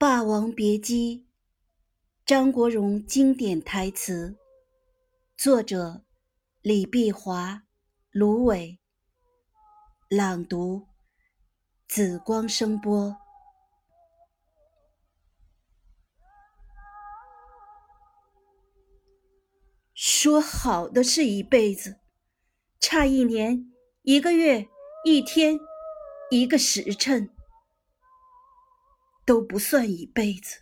[0.00, 1.26] 霸王别姬》，
[2.24, 4.38] 张国荣经典台词，
[5.36, 6.04] 作者
[6.62, 7.64] 李碧华、
[8.12, 8.78] 芦苇，
[10.08, 10.86] 朗读
[11.88, 13.16] 紫光声波。
[19.96, 21.98] 说好的是一辈子，
[22.78, 23.72] 差一年、
[24.02, 24.68] 一个月、
[25.04, 25.58] 一天、
[26.30, 27.34] 一个时辰。
[29.28, 30.60] 都不算一辈子。